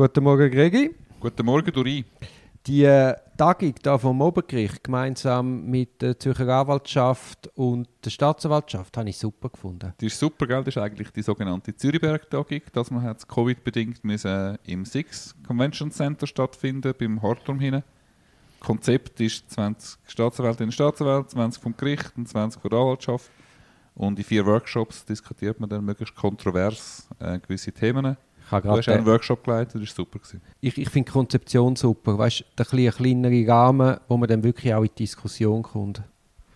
[0.00, 0.94] Guten Morgen, Gregi.
[1.20, 2.06] Guten Morgen, Duri.
[2.66, 9.10] Die äh, Tagung da vom Obergericht gemeinsam mit der Zürcher Anwaltschaft und der Staatsanwaltschaft habe
[9.10, 9.92] ich super gefunden.
[10.00, 10.64] Die ist super, gell?
[10.64, 12.62] Das ist eigentlich die sogenannte Zürichberg-Tagung.
[12.72, 17.84] Das man hat Covid-bedingt müssen im Six Convention Center stattfinden, beim Horturm hinten.
[18.58, 23.30] Konzept ist 20 Staatsanwältinnen und Staatsanwälte, 20 vom Gericht und 20 von der Anwaltschaft.
[23.94, 28.16] Und in vier Workshops diskutiert man dann möglichst kontrovers äh, gewisse Themen.
[28.50, 30.18] Ich habe Du hast auch einen Workshop geleitet, das war super.
[30.18, 30.40] Gewesen.
[30.60, 32.18] Ich, ich finde die Konzeption super.
[32.18, 36.02] Weißt du, ein kleinere Rahmen, wo man dann wirklich auch in die Diskussion kommt.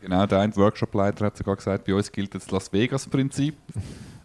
[0.00, 3.54] Genau, der eine Workshop-Leiter hat sogar gesagt, bei uns gilt das Las Vegas-Prinzip.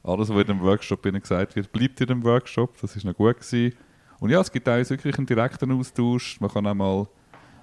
[0.02, 2.82] Alles, was in dem Workshop ihnen gesagt wird, bleibt in dem Workshop.
[2.82, 3.78] Das ist noch gut gewesen.
[4.20, 6.42] Und ja, es gibt auch wirklich einen direkten Austausch.
[6.42, 7.08] Man kann auch mal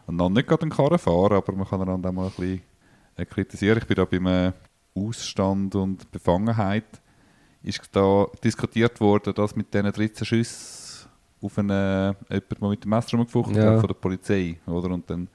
[0.06, 2.62] einander nicht gerade einen Karren fahren, aber man kann einander auch mal ein bisschen
[3.16, 3.78] äh, kritisieren.
[3.78, 4.52] Ich bin da beim äh,
[4.94, 7.02] Ausstand und Befangenheit
[7.66, 11.08] ist da diskutiert worden, dass mit diesen 13 Schüssen
[11.42, 13.72] auf einen, äh, jemand, der mit dem Messer rumgefuchtelt Ja.
[13.72, 14.58] hat, von der Polizei.
[14.66, 14.90] Oder?
[14.90, 15.28] Und dann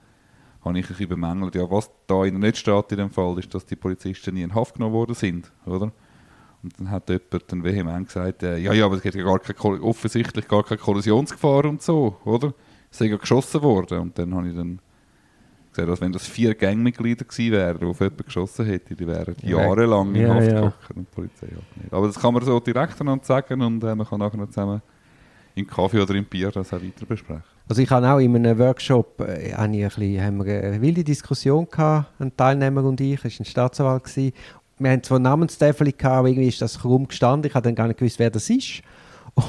[0.64, 3.53] habe ich ein bisschen bemängelt, ja, was da in nicht steht in dem Fall, ist,
[3.53, 5.52] dass die Polizisten nie in Haft genommen worden sind.
[5.66, 5.91] Oder?
[6.64, 9.39] Und dann hat jemand dann vehement gesagt, äh, ja, ja, aber es gibt ja gar
[9.39, 12.53] keine, offensichtlich gar keine Kollisionsgefahr und so, oder?
[12.91, 14.00] Es sind ja geschossen worden.
[14.00, 14.80] Und dann habe ich dann
[15.72, 19.36] gesagt, dass wenn das vier Gangmitglieder gewesen wären, die auf jemanden geschossen hätten, die wären
[19.41, 19.61] Ja.
[19.61, 20.53] jahrelang in Ja, Haft ja.
[20.59, 21.94] gehockt und die Polizei halt nicht.
[21.94, 24.81] Aber das kann man so direkt einander sagen und äh, man kann nachher noch zusammen
[25.55, 27.44] im Kaffee oder im Bier das auch weiter besprechen.
[27.67, 31.67] Also ich habe auch in einem Workshop äh, ein bisschen, haben wir eine wilde Diskussion
[31.69, 34.03] gehabt, ein Teilnehmer und ich, es war ein Staatsanwalt.
[34.06, 34.33] Gewesen.
[34.80, 37.47] Wir haben zwar Namenstäfel gehabt, aber irgendwie ist das krumm gestanden.
[37.50, 38.81] Ich habe dann gar nicht gewusst, wer das ist.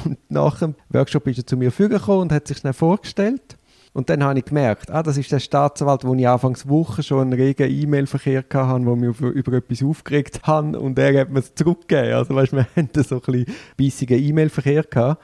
[0.04, 3.56] Und nach dem Workshop ist er zu mir vorgekommen und hat sich schnell vorgestellt.
[3.94, 7.20] Und dann habe ich gemerkt, ah, das ist der Staatsanwalt, wo ich anfangs Woche schon
[7.20, 11.54] einen regen E-Mail-Verkehr hatte, wo mich über, etwas aufgeregt haben und er hat mir es
[11.54, 12.14] zurückgegeben.
[12.14, 15.18] Also weißt, wir hatten so ein bisschen E-Mail-Verkehr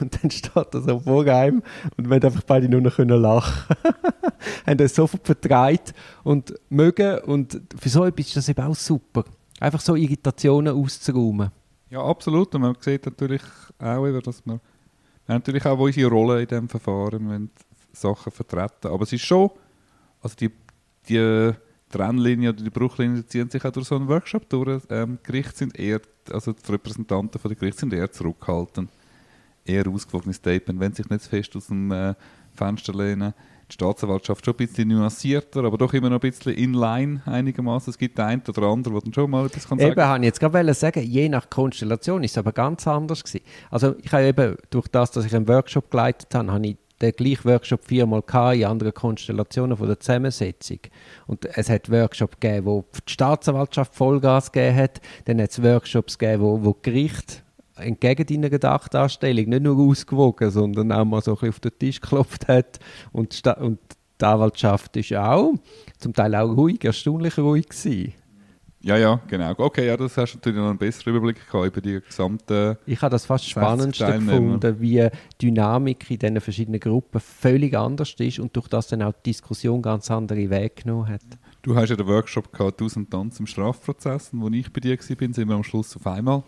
[0.00, 1.64] und dann steht er so vor einem
[1.96, 3.76] und wir haben einfach beide nur noch können lachen.
[4.66, 9.24] haben das sofort vertreibt und mögen und für so etwas ist das eben auch super.
[9.58, 11.50] Einfach so Irritationen auszuräumen.
[11.90, 12.54] Ja, absolut.
[12.54, 13.42] Und man sieht natürlich
[13.78, 14.60] auch, dass wir,
[15.26, 17.50] wir haben natürlich auch unsere Rolle in diesem Verfahren,
[17.92, 18.88] Sachen vertreten.
[18.88, 19.50] Aber es ist schon,
[20.20, 20.50] also die,
[21.08, 21.52] die
[21.92, 24.82] Trennlinie oder die Bruchlinie ziehen sich auch durch so einen Workshop durch.
[24.90, 26.00] Ähm, die Gerichte sind eher,
[26.32, 28.90] also die Repräsentanten von der Gerichte sind eher zurückhaltend,
[29.64, 32.14] eher ausgewogene Statement, wenn sich nicht zu fest aus dem äh,
[32.54, 33.34] Fenster lehnen.
[33.68, 37.90] Die Staatsanwaltschaft schon ein bisschen nuancierter, aber doch immer noch ein bisschen in line einigermaßen.
[37.90, 40.24] Es gibt einen oder anderen, der dann schon mal etwas kann sagen Eben, habe ich
[40.26, 43.44] jetzt gerade sagen, je nach Konstellation ist es aber ganz anders gewesen.
[43.70, 47.12] Also ich habe eben, durch das, dass ich einen Workshop geleitet habe, habe ich den
[47.12, 50.78] gleichen Workshop viermal gehabt, in anderen Konstellationen von der Zusammensetzung.
[51.26, 56.18] Und es hat Workshops gegeben, wo die Staatsanwaltschaft Vollgas gegeben hat, dann hat es Workshops
[56.18, 57.42] gegeben, wo, wo Gericht
[57.76, 62.00] entgegen deiner Gedachtanstellung nicht nur ausgewogen, sondern auch mal so ein bisschen auf den Tisch
[62.00, 62.78] geklopft hat
[63.12, 63.78] und, und
[64.20, 65.54] die Anwaltschaft ist auch
[65.98, 68.14] zum Teil auch ruhig, erstaunlich ruhig gewesen.
[68.84, 69.54] Ja, ja, genau.
[69.58, 72.78] Okay, ja, das hast du natürlich noch einen besseren Überblick gehabt über die gesamte.
[72.84, 75.08] Ich habe das fast 60 spannendste gefunden, wie
[75.40, 79.30] die Dynamik in diesen verschiedenen Gruppen völlig anders ist und durch das dann auch die
[79.30, 81.22] Diskussion ganz andere Wege genommen hat.
[81.62, 84.98] Du hast ja den Workshop gehabt, «Tausend Tanz im Strafprozess», und wo ich bei dir
[84.98, 86.42] war, bin, sind wir am Schluss auf einmal.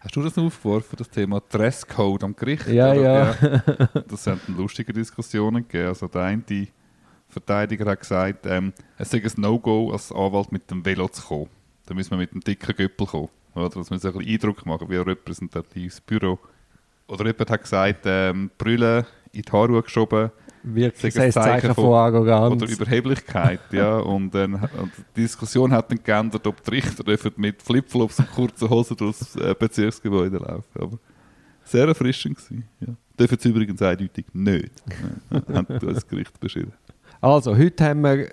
[0.00, 2.66] Hast du das noch aufgeworfen, das Thema Dresscode am Gericht?
[2.68, 3.36] Ja, oder?
[3.42, 4.02] ja.
[4.08, 5.88] Das dann lustige Diskussionen gegeben.
[5.88, 6.42] Also der eine
[7.28, 11.48] Verteidiger hat gesagt, ähm, es sei ein No-Go, als Anwalt mit dem Velo zu kommen.
[11.90, 13.28] Da müssen wir mit einem dicken Göppel kommen.
[13.56, 13.68] Oder?
[13.68, 16.38] Das muss ein bisschen Eindruck machen, wie ein repräsentatives Büro.
[17.08, 20.30] Oder jemand hat gesagt, ähm, Brüllen in die Haare geschoben,
[20.62, 22.62] Wirklich ein Zeichen Zeichen von- von Arroganz.
[22.62, 23.98] oder Überheblichkeit, ja.
[23.98, 28.30] Und, dann, und die Diskussion hat dann geändert, ob die Richter dürfen mit Flipflops und
[28.30, 30.80] kurzen Hosen durchs äh, Bezirksgebäude laufen.
[30.80, 30.98] Aber
[31.64, 32.68] sehr erfrischend gewesen.
[32.80, 32.94] Ja.
[33.18, 34.70] Dürfen sie übrigens eindeutig nicht.
[35.52, 36.72] Hat das Gericht beschieden.
[37.20, 38.28] Also, heute haben wir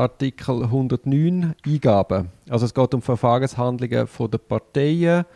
[0.00, 2.30] Artikel 109 Eingaben.
[2.48, 5.26] Also es geht um Verfahrenshandlungen von den Parteien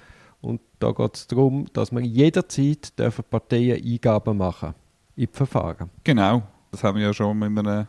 [0.41, 4.75] und da geht es darum, dass wir jederzeit dürfen Parteien Eingaben machen
[5.17, 5.91] in die Verfahren.
[6.03, 6.43] Genau.
[6.71, 7.87] Das haben wir ja schon in einer,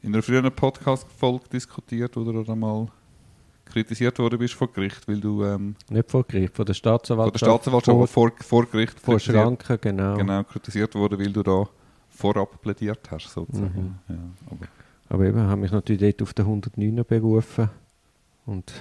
[0.00, 2.86] in einer früheren Podcast-Folge diskutiert, wo du dann mal
[3.66, 6.74] kritisiert worden bist vor Gericht, weil du ähm, Nicht vor Gericht, von der von der
[6.74, 7.44] Staatsanwaltschaft.
[7.44, 10.16] Staatsanwaltschaft vor, vor, vor Gericht vor Schranken, genau.
[10.16, 11.68] genau, kritisiert wurde, weil du da
[12.08, 13.98] vorab plädiert hast, sozusagen.
[14.08, 14.16] Ja,
[14.50, 14.66] aber
[15.12, 17.68] Aber eben, habe mich natürlich dort auf den 109er berufen
[18.46, 18.72] und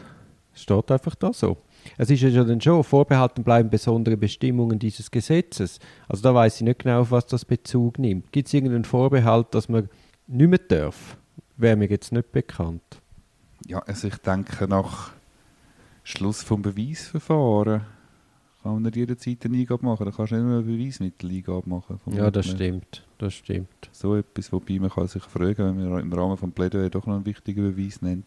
[0.56, 1.57] es steht einfach da so.
[1.98, 5.80] Es ist ja dann schon, vorbehalten bleiben besondere Bestimmungen dieses Gesetzes.
[6.07, 8.31] Also da weiß ich nicht genau, auf was das Bezug nimmt.
[8.31, 9.89] Gibt es irgendeinen Vorbehalt, dass man
[10.28, 11.18] nicht mehr darf?
[11.57, 13.01] Wäre mir jetzt nicht bekannt.
[13.68, 15.12] ja, also ich denke, nach
[16.06, 17.81] Schluss vom Beweisverfahren
[18.62, 20.06] kann man nicht jederzeit eine Eingabe machen.
[20.06, 22.00] Da kannst du nicht nur eine Beweismitteleingabe machen.
[22.12, 23.06] Ja, das stimmt.
[23.18, 23.90] Das stimmt.
[23.92, 27.16] So etwas, wobei man kann sich fragen, wenn man im Rahmen von Plädoyer doch noch
[27.16, 28.25] einen wichtigen Beweis nennt.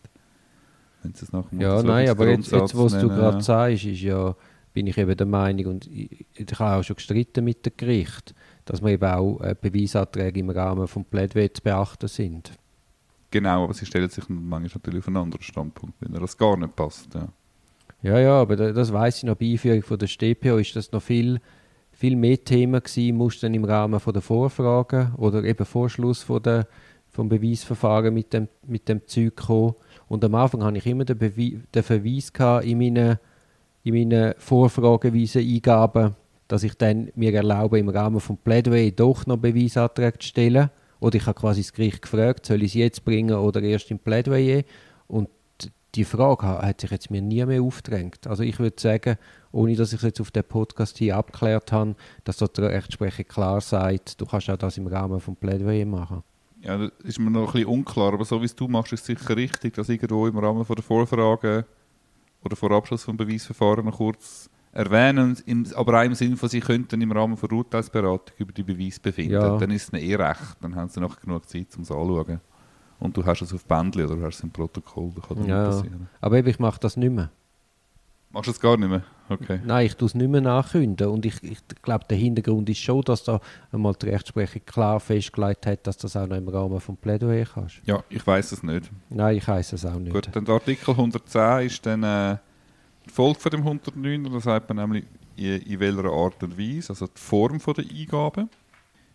[1.03, 4.35] Wenn es nach dem Ja, nein, aber jetzt, jetzt was du gerade sagst, ist ja,
[4.73, 8.35] bin ich eben der Meinung, und ich, ich habe auch schon gestritten mit dem Gericht,
[8.65, 12.53] dass man eben auch äh, Beweisanträge im Rahmen von Plädoyer zu beachten sind.
[13.31, 16.75] Genau, aber sie stellen sich manchmal natürlich auf einen anderen Standpunkt, wenn das gar nicht
[16.75, 17.15] passt.
[17.15, 17.29] Ja.
[18.05, 20.93] Ja, ja, aber da- das weiß ich noch, bei Einführung von der StPO ist das
[20.93, 21.41] noch viel,
[21.91, 26.23] viel mehr Thema gewesen, musst dann im Rahmen von der Vorfrage oder eben vor Schluss
[26.23, 26.67] von der,
[27.09, 29.75] vom Beweisverfahren mit dem, mit dem Zeug kommen.
[30.07, 32.31] Und am Anfang hatte ich immer den, Bewe den Verweis
[32.67, 33.19] in meinen,
[33.85, 36.15] in meinen vorfrageweisen Eingaben,
[36.47, 40.69] dass ich dann mir erlaube, im Rahmen von Plädoyer doch noch Beweisanträge zu stellen.
[41.01, 43.99] Oder ich habe quasi das Gericht gefragt, soll ich es jetzt bringen oder erst im
[43.99, 44.63] Plädoyer?
[45.09, 45.31] Und
[45.95, 48.27] die Frage ha- hat sich jetzt mir nie mehr aufgedrängt.
[48.27, 49.17] Also ich würde sagen,
[49.53, 51.95] ohne dass ich es jetzt auf dem Podcast hier abgeklärt habe,
[52.25, 56.23] dass dort der Rechtsprechung klar sagt, du kannst auch das im Rahmen von Plädoyer machen.
[56.63, 59.01] ja, das ist mir noch ein bisschen unklar, aber so wie es du machst, ist
[59.01, 61.65] es sicher richtig, dass irgendwo im Rahmen von der Vorfrage
[62.45, 65.37] oder vor Abschluss vom Beweisverfahren noch kurz erwähnen,
[65.77, 68.99] aber auch im Sinne von, sie könnten im Rahmen von der Urteilsberatung über die Beweise
[69.01, 69.33] befinden.
[69.35, 69.57] Ja.
[69.57, 72.41] Dann ist es ihnen eh recht, dann haben sie noch genug Zeit, um es anzuschauen.
[73.01, 75.63] Und du hast es auf Bändchen oder du hast es im Protokoll, das kann Ja.
[75.69, 76.09] nicht passieren.
[76.21, 77.31] Aber eben, ich mache das nicht mehr.
[78.31, 79.05] Machst du es gar nicht mehr?
[79.29, 79.61] Okay.
[79.65, 81.07] Nein, ich tue es nicht mehr nachkünden.
[81.07, 85.67] Und ich, ich glaube, der Hintergrund ist schon, dass da einmal die Rechtsprechung klar festgelegt
[85.67, 87.81] hat, dass das auch noch im Rahmen von Plädoyer kannst.
[87.85, 88.91] Ja, ich weiß es nicht.
[89.09, 90.13] Nein, ich weiß es auch nicht.
[90.13, 92.37] Gut, dann der Artikel 110 ist dann äh,
[93.07, 95.05] die Folge von dem 109, da sagt man nämlich,
[95.37, 98.49] in, in welcher Art und Weise, also die Form von der Eingabe.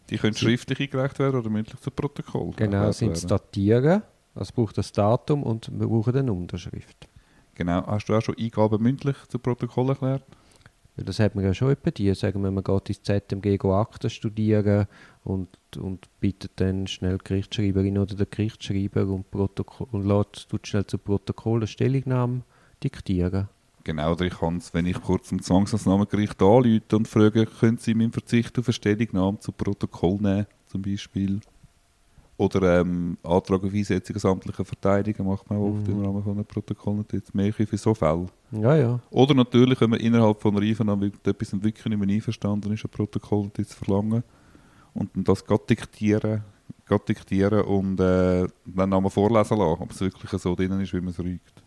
[0.10, 2.52] Die können schriftlich eingereicht werden oder mündlich zu Protokoll.
[2.56, 3.30] Genau, sind es werden.
[3.30, 4.02] Datieren,
[4.36, 7.08] also braucht das Datum und wir brauchen eine Unterschrift.
[7.56, 10.24] Genau, hast du auch schon Eingaben mündlich zu Protokoll erklärt?
[10.96, 12.14] Das hat man ja schon etwa die.
[12.14, 14.88] Sagen wir, man geht ins ZMG Akten studieren
[15.24, 20.86] und, und bittet dann schnell die Gerichtsschreiberin oder den Gerichtsschreiber und, Protokoll, und lässt, schnell
[20.86, 22.42] zu Protokoll eine Stellungnahme
[22.84, 23.48] diktieren.
[23.90, 28.12] Genau, ich kann es, wenn ich kurz im Zwangsmaßnahmengericht anrufe und frage, können Sie meinen
[28.12, 31.40] Verzicht auf eine Stellungnahme zu Protokoll nehmen, zum Beispiel.
[32.38, 35.94] Oder ähm, Antrag auf Einsetzung amtlicher Verteidiger macht man auch oft Mhm.
[35.94, 37.34] im Rahmen von einem Protokollnotiz.
[37.34, 38.28] Mehr für so Fälle.
[38.52, 39.00] Ja, ja.
[39.10, 42.92] Oder natürlich, wenn man innerhalb von einer Einvernahme etwas wirklich nicht mehr einverstanden ist, ein
[42.92, 44.24] Protokollnotiz verlangen
[44.94, 46.44] und dann das gerade diktieren,
[46.86, 51.02] gerade diktieren und äh, dann nochmal vorlesen lassen, ob es wirklich so drin ist, wie
[51.02, 51.64] man es rügt.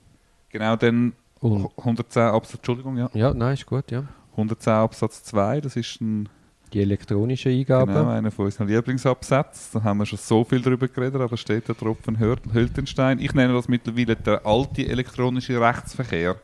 [0.51, 3.11] Genau, dann Und, 110 Absatz, Entschuldigung, ja.
[3.15, 4.05] ja, nein, ist gut, ja.
[4.33, 6.29] 110 Absatz 2, das ist ein,
[6.73, 7.93] Die elektronische Eingabe.
[7.93, 9.81] genau, einer von unseren Lieblingsabsätzen.
[9.81, 13.19] Da haben wir schon so viel darüber geredet, aber steht der Tropfen Hültenstein.
[13.19, 16.37] Ich nenne das mittlerweile der alte elektronische Rechtsverkehr.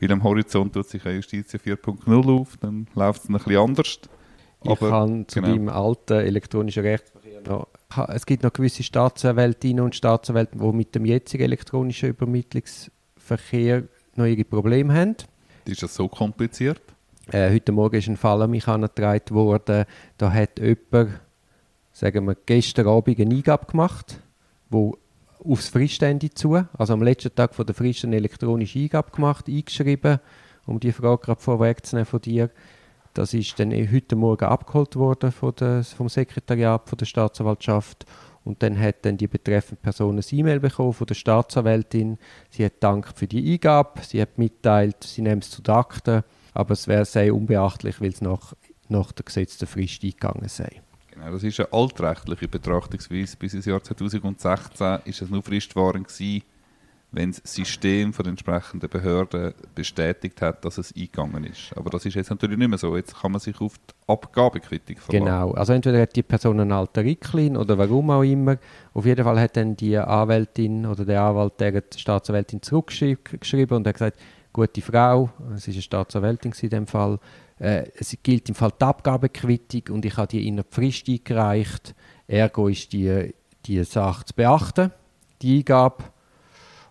[0.00, 4.00] Weil am Horizont tut sich ja Justitia 4.0 auf, dann läuft es ein bisschen anders.
[4.64, 5.54] Ich Aber, kann zu genau.
[5.54, 7.68] deinem alten elektronischen Rechtsverkehr noch.
[8.08, 13.84] Es gibt noch gewisse Staatsanwältinnen und Staatsanwälte, die mit dem jetzigen elektronischen Übermittlungsverkehr
[14.18, 15.16] noch ihre Probleme haben.
[15.64, 16.80] ist das so kompliziert?
[17.30, 19.84] Äh, heute Morgen ist ein Fall an mich herangetragen worden.
[20.16, 21.20] Da hat jemand,
[21.92, 24.20] sagen wir, gestern Abend eine Eingabe gemacht,
[24.70, 24.98] wo
[25.44, 30.20] aufs Fristende zu, also am letzten Tag von der Frist eine elektronische Eingabe gemacht, eingeschrieben,
[30.66, 32.50] um die Frage gerade vorwegzunehmen von dir.
[33.14, 38.04] Das ist dann heute Morgen abgeholt worden von der, vom Sekretariat von der Staatsanwaltschaft
[38.48, 42.18] und dann hat dann die betreffende Person ein E-Mail bekommen von der Staatsanwältin.
[42.48, 46.24] Sie hat dankt für die Eingabe, sie hat mitteilt, sie nimmt es zu den Akten,
[46.54, 48.54] aber es wäre sehr unbeachtlich, weil es nach,
[48.88, 50.80] nach der gesetzten Frist eingegangen sei.
[51.10, 53.36] Genau, das ist eine altrechtliche Betrachtungsweise.
[53.36, 56.42] Bis ins Jahr 2016 ist es nur fristwahrend gewesen,
[57.10, 61.72] wenn das System von den entsprechenden Behörden bestätigt hat, dass es eingegangen ist.
[61.74, 62.96] Aber das ist jetzt natürlich nicht mehr so.
[62.96, 65.24] Jetzt kann man sich auf die Abgabequittung verlassen.
[65.24, 68.58] Genau, also entweder hat die Person einen alten Ricklin oder warum auch immer.
[68.92, 73.94] Auf jeden Fall hat dann die Anwältin oder der Anwalt der Staatsanwältin zurückgeschrieben und hat
[73.94, 74.18] gesagt,
[74.52, 77.18] gute Frau, es ist eine Staatsanwältin in dem Fall,
[77.58, 81.94] äh, es gilt im Fall die Abgabequittung und ich habe die in der Frist eingereicht.
[82.26, 83.34] Ergo ist die,
[83.64, 84.92] die Sache zu beachten,
[85.40, 86.04] die Eingabe.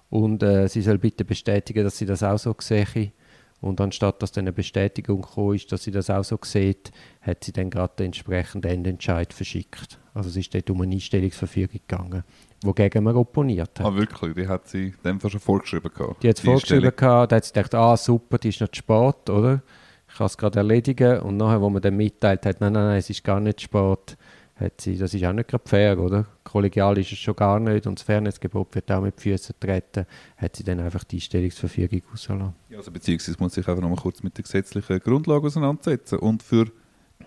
[0.10, 3.12] Und äh, sie soll bitte bestätigen, dass sie das auch so sehe.
[3.60, 7.44] Und anstatt dass dann eine Bestätigung gekommen ist, dass sie das auch so sieht, hat
[7.44, 10.00] sie dann gerade den entsprechenden Endentscheid verschickt.
[10.14, 12.24] Also es ist dort um eine Einstellungsverfügung gegangen,
[12.64, 13.86] wogegen man opponiert hat.
[13.86, 14.36] Ah, wirklich?
[14.36, 16.22] Die hat sie dem schon vorgeschrieben gehabt?
[16.22, 18.78] Die hat es vorgeschrieben, gehabt, da hat sie gedacht, ah super, die ist noch zu
[18.78, 19.64] spät, oder?
[20.08, 21.20] Ich kann es gerade erledigen.
[21.22, 23.66] Und nachher, wo man dann mitteilt hat, nein, nein, nein, es ist gar nicht zu
[23.66, 24.18] spät,
[24.56, 26.26] hat sie, das ist auch nicht gerade fair, oder?
[26.58, 30.56] Kollegial ist es schon gar nicht und das Fairnessgebot wird auch mit Füßen treten, hat
[30.56, 32.54] sie dann einfach die Einstellungsverfügung rausgelassen.
[32.70, 36.18] Ja, also beziehungsweise muss sich einfach noch mal kurz mit der gesetzlichen Grundlage auseinandersetzen.
[36.18, 36.66] Und für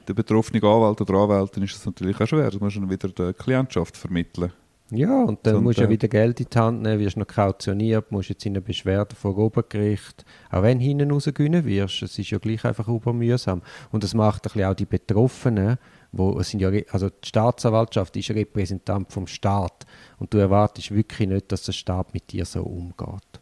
[0.08, 2.50] den betroffenen Anwalt oder Anwältin ist es natürlich auch schwer.
[2.50, 4.52] Du musst dann wieder die Klientschaft vermitteln.
[4.90, 7.26] Ja, und dann Und, musst du ja wieder Geld in die Hand nehmen, wirst noch
[7.26, 10.24] kautioniert, musst jetzt in eine Beschwerde vor Obergericht.
[10.50, 13.62] Auch wenn du hinten rausgewinnen wirst, es ist ja gleich einfach mühsam.
[13.92, 15.78] Und das macht ein bisschen auch die Betroffenen,
[16.12, 19.86] wo es sind ja, also die Staatsanwaltschaft ist Repräsentant vom Staat
[20.18, 23.40] und du erwartest wirklich nicht, dass der Staat mit dir so umgeht.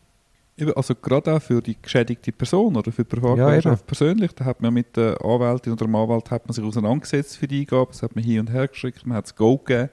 [0.74, 4.74] Also gerade auch für die geschädigte Person oder für die Privatgesellschaft persönlich, da hat man
[4.74, 8.16] mit der Anwältin oder dem Anwalt hat man sich auseinandergesetzt für die Eingabe, das hat
[8.16, 9.90] man hin und her geschickt, man hat es Go gegeben,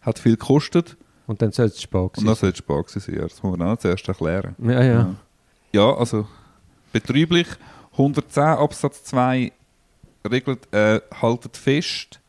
[0.00, 2.26] hat viel gekostet Und dann soll es und sein.
[2.26, 3.14] dann soll es Spaß sein.
[3.16, 4.54] Ja, Das muss man auch zuerst erklären.
[4.58, 5.14] Ja, ja.
[5.72, 6.26] Ja, also
[6.92, 7.46] betrieblich
[7.92, 9.52] 110 Absatz 2
[10.28, 12.20] regelt, äh, haltet fest,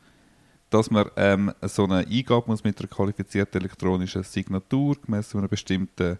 [0.69, 6.17] dass man ähm, so eine Eingabe muss mit einer qualifizierten elektronischen Signatur gemäß einem bestimmten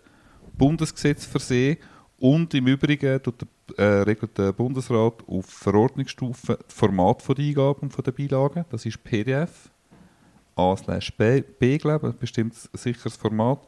[0.58, 1.77] Bundesgesetz versehen
[2.20, 7.79] und im Übrigen tut der, äh, regelt der Bundesrat auf Verordnungsstufe das Format der Eingabe
[7.81, 8.65] und der Beilagen.
[8.70, 9.70] Das ist PDF,
[10.55, 13.67] A slash B, B glaube ich, ein bestimmtes sicheres Format.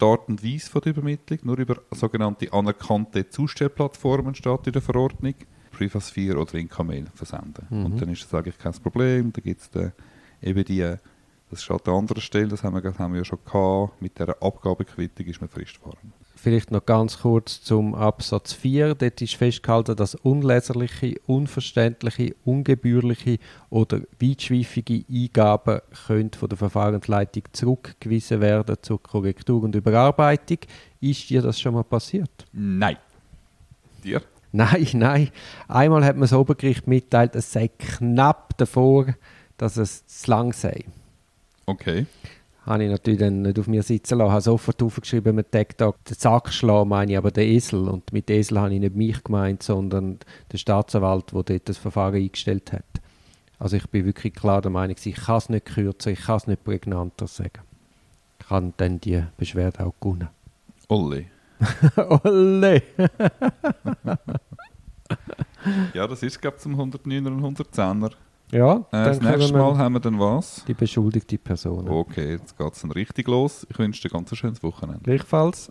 [0.00, 4.82] Die Art und Weise von der Übermittlung, nur über sogenannte anerkannte Zustellplattformen steht in der
[4.82, 5.34] Verordnung,
[5.72, 7.66] Privasphere oder Inka-Mail versenden.
[7.84, 9.32] Und dann ist das eigentlich kein Problem.
[9.32, 9.70] Da gibt es
[10.40, 10.80] eben die,
[11.50, 14.00] das ist halt an anderer Stelle, das haben wir, das haben wir ja schon gehabt,
[14.00, 16.12] mit dieser Abgabequittung ist man fristfahrend.
[16.40, 18.94] Vielleicht noch ganz kurz zum Absatz 4.
[18.94, 23.38] Dort ist festgehalten, dass unleserliche, unverständliche, ungebührliche
[23.70, 30.58] oder weitschweifige Eingaben können von der Verfahrensleitung zurückgewiesen werden zur Korrektur und Überarbeitung.
[31.00, 32.30] Ist dir das schon mal passiert?
[32.52, 32.98] Nein.
[34.04, 34.22] Dir?
[34.52, 35.30] Nein, nein.
[35.66, 39.06] Einmal hat mir das Obergericht mitteilt, es sei knapp davor,
[39.56, 40.84] dass es zu lang sei.
[41.66, 42.06] Okay.
[42.68, 45.94] Habe ich natürlich dann nicht auf mir sitzen lassen, habe sofort aufgeschrieben mit Tag den
[46.04, 47.88] Sack schlagen meine ich aber den Esel.
[47.88, 50.18] Und mit Esel habe ich nicht mich gemeint, sondern
[50.52, 52.84] den Staatsanwalt, der dort das Verfahren eingestellt hat.
[53.58, 56.46] Also ich bin wirklich klar der Meinung, ich kann es nicht kürzer, ich kann es
[56.46, 57.62] nicht prägnanter sagen.
[58.38, 60.28] Ich kann dann die Beschwerde auch gewinnen.
[60.88, 61.26] Olli.
[62.22, 62.82] Olle!
[65.94, 68.12] Ja, das ist, glaube ich, zum 109er und 110er.
[68.50, 70.64] Ja, Äh, das nächste Mal haben wir dann was?
[70.66, 71.88] die beschuldigte Person.
[71.88, 73.66] Okay, jetzt geht es dann richtig los.
[73.70, 75.00] Ich wünsche dir ganz ein schönes Wochenende.
[75.02, 75.70] Gleichfalls.